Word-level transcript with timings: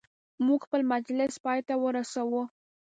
موږ 0.45 0.59
خپل 0.65 0.81
مجلس 0.93 1.33
پایته 1.43 1.73
ورساوه. 1.79 2.43